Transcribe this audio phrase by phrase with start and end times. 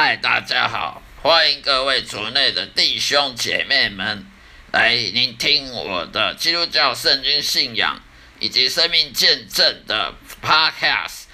[0.00, 4.24] 嗨，大家好，欢迎各位族内的弟兄姐妹们
[4.70, 8.00] 来聆听我的基督教圣经信仰
[8.38, 11.24] 以及生命见证的 Podcast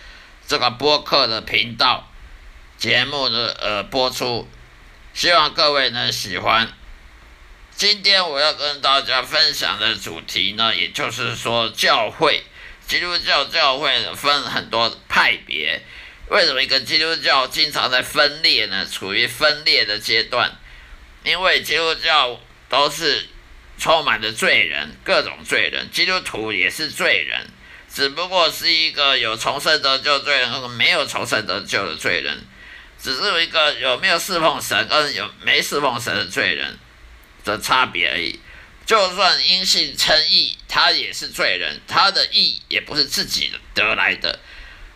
[0.46, 2.10] 这个播客的频道
[2.78, 4.48] 节目的呃播出，
[5.12, 6.72] 希望各位能喜欢。
[7.77, 12.42] 今天我要跟大家分享的主题呢，也就是说教会，
[12.86, 15.83] 基督教教会分很多派别。
[16.28, 18.87] 为什么一个基督教经常在分裂呢？
[18.87, 20.52] 处于分裂的阶段，
[21.23, 23.27] 因为基督教都是
[23.78, 27.47] 充满着罪人，各种罪人，基督徒也是罪人，
[27.92, 32.44] 只不过是一个有重生得救罪人和没有重生得救的罪人，
[33.00, 36.78] 只是一个有没有侍奉神跟有没侍奉神的罪人。
[37.44, 38.41] 的差别而已。
[38.86, 44.41] 就算因信称义，他也是罪人，他的义也不是自己得来的。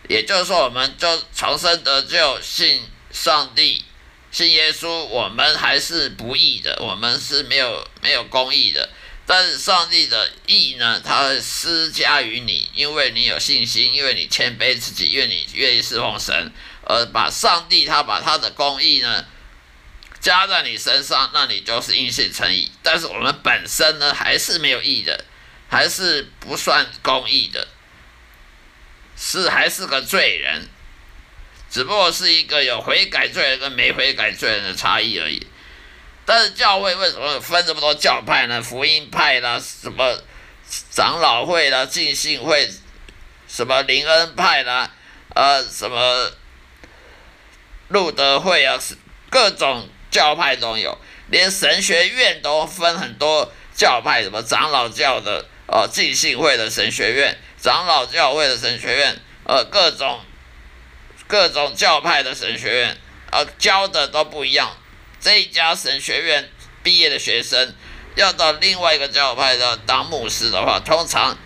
[0.08, 3.84] 也就是说，我们就重生得救，信上帝，
[4.32, 8.88] 信耶稣，我们还是不义的，我们是没有没有公义的。
[9.26, 16.50] 但是上帝的义呢，他施加于你，因为你有信心，因为你谦卑自己，因为你愿意侍奉神，
[16.84, 19.24] 而把上帝他把他的公义呢。
[20.20, 22.68] 加在你身上，那你就是因信成义。
[22.82, 25.24] 但是我们本身呢，还是没有义的，
[25.68, 27.68] 还是不算公义的，
[29.18, 30.68] 是还是个罪人，
[31.68, 35.46] 只不过是一个有悔改罪人跟没悔改罪人的差异而已。
[36.24, 38.62] 但是教会为什么分这么多教派呢？
[38.62, 40.22] 福音派啦，什么
[40.90, 42.70] 长老会啦，浸信会，
[43.48, 44.90] 什么灵恩派啦，
[45.34, 46.30] 呃，什么
[47.88, 48.78] 路德会啊，
[49.28, 49.88] 各种。
[50.10, 60.20] 教派都有，连神学院都分很多教派，什么长老教的，呃，浸信会的神学院，长老教会的神学院，呃，各种
[61.26, 62.96] 各种教派的神学院，
[63.30, 64.76] 呃，教的都不一样。
[65.20, 66.50] 这一家神学院
[66.82, 67.74] 毕业的学生，
[68.14, 71.36] 要到另外一个教派的当牧师的话，通常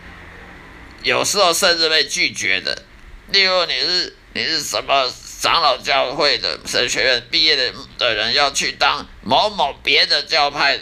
[1.03, 2.83] 有时候甚至被拒绝的。
[3.29, 5.13] 例如你是你是什么？
[5.43, 10.79] 长老教会的神学院毕业的的人要去当某某别的教派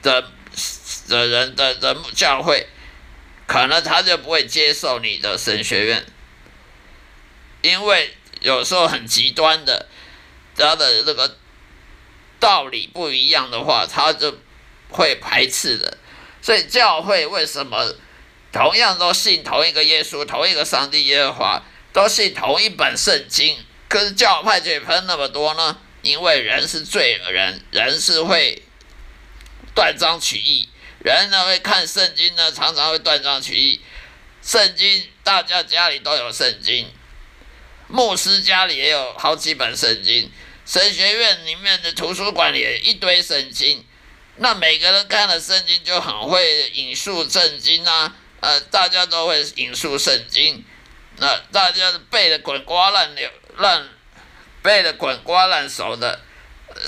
[0.00, 0.24] 的
[1.08, 2.66] 的人的人教会，
[3.46, 6.04] 可能他就不会接受你的神学院，
[7.62, 9.88] 因为有时候很极端的，
[10.56, 11.36] 他的那个
[12.38, 14.38] 道理不一样的话，他就
[14.90, 15.98] 会排斥的。
[16.42, 17.94] 所以教会为什么
[18.52, 21.62] 同样都信同一个耶稣，同一个上帝耶和华？
[21.92, 23.56] 都信同一本圣经，
[23.88, 25.78] 可是教派却分那么多呢？
[26.02, 28.62] 因为人是罪人，人是会
[29.74, 30.68] 断章取义，
[31.14, 33.80] 人呢会看圣经呢，常常会断章取义。
[34.42, 36.90] 圣经大家家里都有圣经，
[37.86, 40.28] 牧师家里也有好几本圣经，
[40.64, 43.84] 神学院里面的图书馆里一堆圣经。
[44.38, 50.64] 那每个人看了圣经就很会引述圣经啊，呃，大家都会引述圣经。
[51.18, 53.88] 那大家背的滚瓜烂流烂，
[54.60, 56.20] 背的滚瓜烂熟的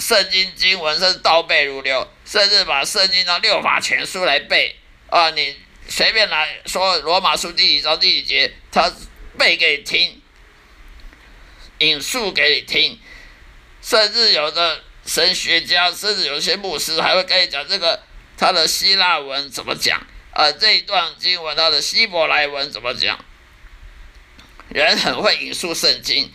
[0.00, 4.76] 圣经经文是倒背如流，甚至把圣经的六法全书来背
[5.08, 5.30] 啊！
[5.30, 5.56] 你
[5.88, 8.92] 随便来说罗马书第几章第几节，他
[9.38, 10.20] 背给你听，
[11.78, 13.00] 引述给你听，
[13.80, 18.02] 甚至有的神学家，甚至有些牧师还会跟你讲这个
[18.36, 19.98] 他的希腊文怎么讲
[20.32, 20.52] 啊？
[20.52, 23.24] 这一段经文他的希伯来文怎么讲？
[24.68, 26.30] 人很会引述圣经，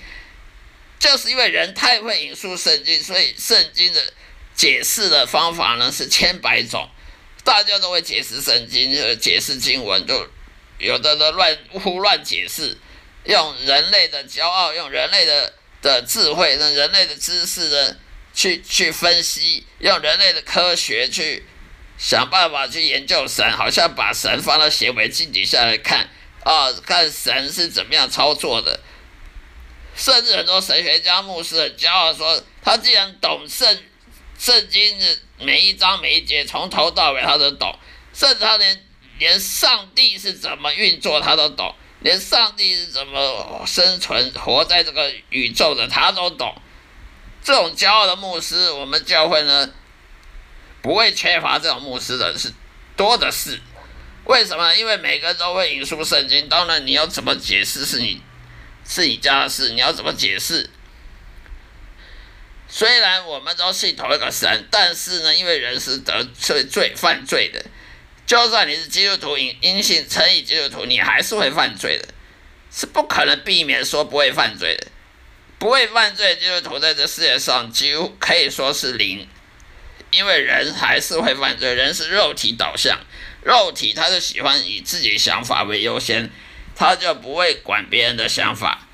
[0.97, 4.01] 就是因为人太会引述圣经，所以圣经的
[4.56, 6.90] 解释的方法呢是千百种，
[7.44, 10.28] 大家都会解释圣经，解释经文，就
[10.78, 12.78] 有的的乱胡乱解释，
[13.26, 17.96] 用人类的骄傲，用人类的的智慧，用人类的知识呢
[18.34, 21.46] 去去分析，用人类的科学去
[21.97, 26.09] 想办法去研究神，好像把神放到显微镜底下来看。
[26.44, 28.82] 啊，看神是怎么样操作的，
[29.96, 33.82] 甚至很多神学家、牧师很骄傲说，他既然懂圣
[34.43, 35.05] 圣经的
[35.40, 37.73] 每一章每一节，从头到尾他都懂，
[38.13, 38.84] 甚至他连
[39.17, 46.53] 连上帝是怎么运作他都懂，连上帝是怎么生存活在这个宇宙的他都懂。
[47.41, 49.72] 这种骄傲的牧师，我们教会呢
[50.81, 52.51] 不会缺乏这种牧师的，是
[52.97, 53.61] 多的是。
[54.25, 54.75] 为什么？
[54.75, 58.22] 因为每个人都会引述圣经，当然你要怎么解释是你
[58.85, 60.69] 是你家的事，你要怎么解释？
[62.75, 67.64] 虽然我们都信同一个神，但是呢，因为人是得罪罪犯罪的，
[68.25, 72.08] 就算你是基督徒，因因信称义基督徒，你还是会犯罪的，
[72.72, 74.87] 是不可能避免说不会犯罪的，
[75.59, 79.29] 不会犯罪基督徒在这世界上几乎可以说是零，
[80.09, 82.99] 因为人还是会犯罪，人是肉体导向，
[83.43, 86.31] 肉体他是喜欢以自己想法为优先，
[86.75, 88.87] 他就不会管别人的想法。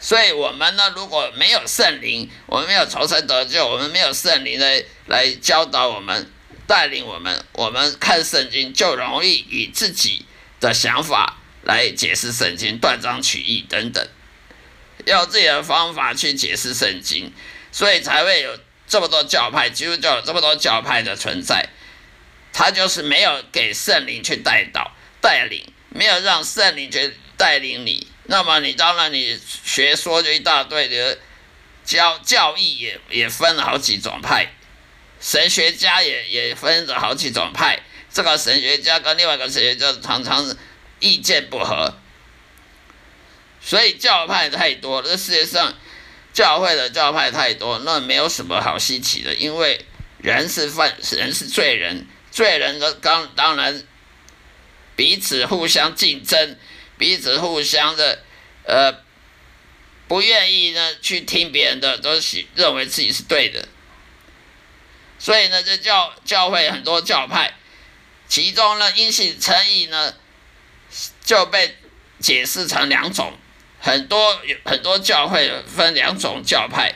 [0.00, 6.32] 所以，我们呢，如果没有圣灵，我们没有重生得救，我们没有圣灵来来教导我们、
[6.66, 10.24] 带领我们，我们看圣经就容易以自己
[10.58, 14.08] 的想法来解释圣经，断章取义等等，
[15.04, 17.30] 用自己的方法去解释圣经，
[17.70, 18.58] 所以才会有
[18.88, 21.68] 这么多教派，基督教有这么多教派的存在。
[22.52, 28.06] 他就是没有给圣灵去带导、带领，没有让圣灵去带领你。
[28.30, 31.18] 那么你当然你学说就一大堆的
[31.84, 34.52] 教教义也也分了好几种派，
[35.20, 40.56] 神学家也也分了好几种派，这个神学家跟另外一个神学家常常
[41.00, 41.92] 意见不合，
[43.60, 45.74] 所以教派太多，这世界上
[46.32, 49.84] 教会的教派太多，那没有什么好稀奇的，因为
[50.18, 53.82] 人是犯人是罪人，罪人的当当然
[54.94, 56.56] 彼此互相竞争。
[57.00, 58.18] 彼此互相的，
[58.64, 58.94] 呃，
[60.06, 63.66] 不愿意呢去听别人的，都是认为自己是对的。
[65.18, 67.54] 所以呢，这教教会很多教派，
[68.28, 70.14] 其中呢，因信称义呢，
[71.24, 71.78] 就被
[72.18, 73.32] 解释成两种，
[73.80, 76.94] 很多很多教会分两种教派，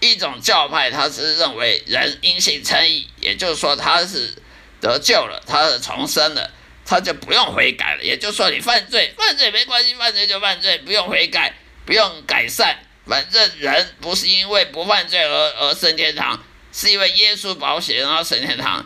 [0.00, 4.34] 一种教派他是认为人因信称义，也就是说他是
[4.82, 6.50] 得救了，他是重生了。
[6.90, 11.54] 他就不用悔改了，也就是说，你犯罪，犯罪没关系，犯罪就犯罪，不用悔改，
[11.86, 16.42] 不用改善，反正人不是因为不犯罪而而升天堂，
[16.72, 18.84] 是因为耶稣保险然后升天堂。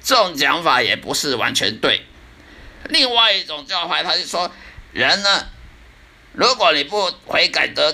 [0.00, 2.02] 这种讲法也不是完全对。
[2.84, 4.48] 另外一种教派，他就说，
[4.92, 5.48] 人呢，
[6.32, 7.92] 如果你不悔改得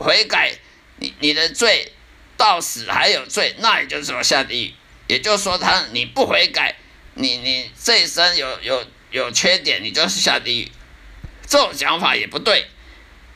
[0.00, 0.52] 悔改，
[0.96, 1.92] 你你的罪
[2.36, 4.74] 到死还有罪，那也就是说下地狱。
[5.06, 6.74] 也就是说，他你不悔改。
[7.20, 10.68] 你你这一生有有有缺点，你就是下地狱，
[11.46, 12.66] 这种讲法也不对，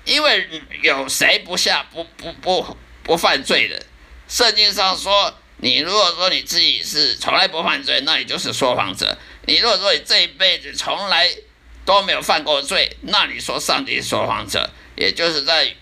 [0.04, 0.48] 因为
[0.82, 3.84] 有谁不下不不不不犯罪的？
[4.28, 11.28] 圣经上说，你如果说你自己是从来不犯罪，那你就是说谎者；你如果说你这一辈子从来
[11.84, 15.74] 都没有犯过罪，那你说上帝说谎者，也就是在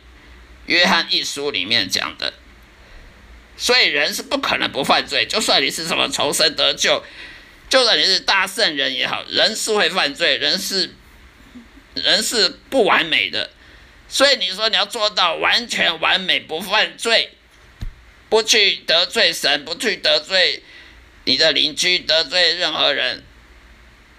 [0.65, 2.33] 约翰一书里面讲的。
[3.59, 7.05] 所以人是不可能不犯罪，就算你是什么重生得救。
[7.71, 10.93] 就算你是大圣人也好，人是会犯罪，人是
[11.95, 13.51] 人是不完美的，
[14.09, 17.31] 所以你说你要做到完全完美不犯罪，
[18.29, 20.65] 不去得罪神，不去得罪
[21.25, 23.25] 你的邻居，得罪任何人，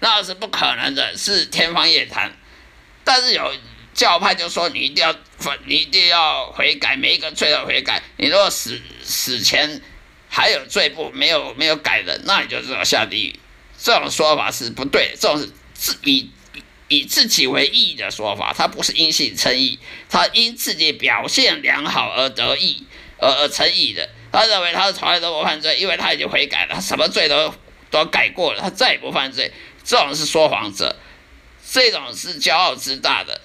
[0.00, 2.32] 那是不可能的，是天方夜谭。
[3.04, 3.54] 但是有
[3.92, 8.02] 教派就说你一定要犯，你一定要悔改，每一个罪都悔改。
[8.16, 9.82] 你如果死死前
[10.34, 13.38] 还有罪不没有没有改的，那你就知道下地狱。
[13.78, 16.30] 这种说法是不对，这种是自以
[16.88, 19.78] 以自己为义的说法，他不是因信称义，
[20.08, 22.86] 他因自己表现良好而得义
[23.18, 24.08] 而而称义的。
[24.32, 27.54] 他认为他是从来都不犯罪，因为他已经悔改了，他什么罪都
[27.90, 29.52] 都改过了，他再也不犯罪。
[29.84, 30.96] 这种是说谎者，
[31.70, 33.42] 这种是骄傲自大的，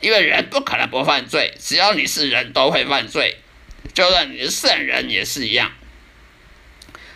[0.00, 3.36] 因为人不可能不犯罪，只要你是人都会犯罪，
[3.92, 5.70] 就算你是圣人也是一样。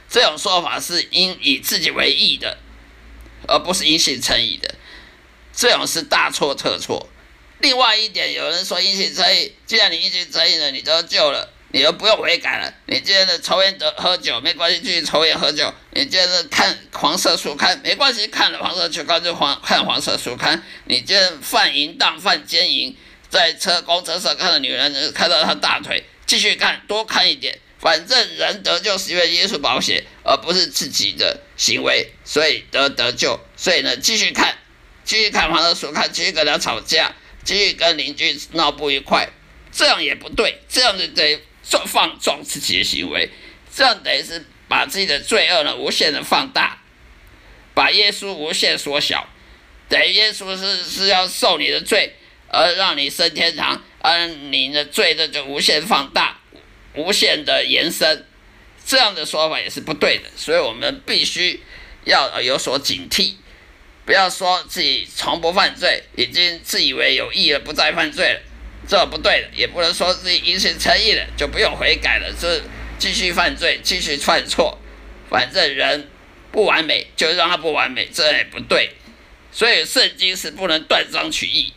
[0.08, 2.58] 这种说法是因以自己为义的，
[3.46, 4.74] 而不是因信称义的，
[5.52, 7.08] 这种是大错特错。
[7.60, 12.72] 另外一点，有人说因信称义，既然你因信称义了，你得救了，你就不用悔改了。
[12.86, 15.72] 你今天的抽烟得喝酒没关系，继续抽烟喝酒。
[15.92, 20.62] 你今天的看黄色书刊没关系，看了黄色书刊就黄看黄色书刊。
[20.84, 22.94] 你今天犯淫荡、犯奸淫，
[23.30, 27.58] 在车公车上看到女人，看到她大腿，继续看，多看一点。
[27.78, 33.38] 反正人得救是因为耶稣保险，而不是自己的行为，所以得得救。
[33.56, 34.56] 所以呢，继续看，
[35.04, 37.14] 继续看黄色书看，继续跟他吵架，
[37.44, 39.28] 继续跟邻居闹不愉快，
[39.70, 40.60] 这样也不对。
[40.68, 41.40] 这样子得
[41.86, 43.28] 放纵自己的行为，
[43.74, 46.82] 这样等于是把自己的罪恶呢无限的放大，
[47.74, 49.28] 把耶稣无限缩小。
[49.88, 52.14] 等于耶稣是是要受你的罪，
[52.48, 56.40] 而让你升天堂，而你的罪呢就无限放大。
[56.96, 58.24] 无限的延伸，
[58.84, 61.60] 这样的说法也是不对的，所以我们必须
[62.04, 63.34] 要有所警惕，
[64.04, 68.40] 不要说自己从不犯罪，已经自以为有意了，不再犯罪了，
[68.88, 72.62] 这不对的；也不能说自己因信诚意了，就不用悔改了，这
[72.98, 74.78] 继续犯罪，继续犯错，
[75.28, 76.08] 反正人
[76.52, 78.92] 不完美，就让他不完美，这也不对。
[79.52, 81.72] 所以圣经是不能断章取义，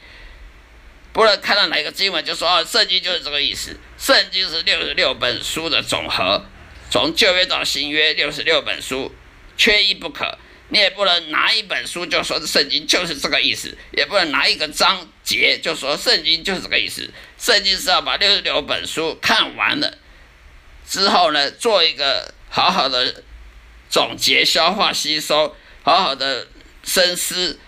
[1.11, 3.75] 不论看到哪一个经文就说哦，圣经就是这个意思。
[3.97, 6.45] 圣经是六十六本书的总和，
[6.89, 9.13] 从旧约到新约六十六本书，
[9.57, 10.37] 缺一不可。
[10.71, 17.09] 你也不能拿一本书就说圣经就是这个意思，也不能拿一个章节就说圣经就是这个意思。
[17.39, 19.97] 圣经是要把六十六本书看完了
[20.87, 23.23] 之后呢，做一个好好的
[23.89, 26.47] 总结、消化、吸收，好好的
[26.83, 27.59] 深思，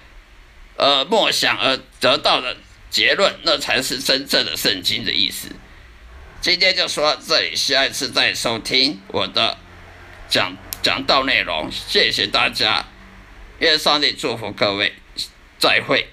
[0.77, 2.55] 呃，默想而得到的
[2.91, 5.48] 结论，那才是真正的圣经的意思。
[6.41, 9.57] 今天就说这里，下一次再收听我的
[10.27, 12.86] 讲讲道内容，谢谢大家。
[13.60, 14.93] 愿上帝祝福各位，
[15.57, 16.10] 再会。